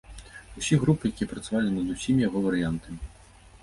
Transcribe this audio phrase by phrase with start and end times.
[0.61, 3.03] Усіх груп, якія працавалі над усімі яго варыянтамі.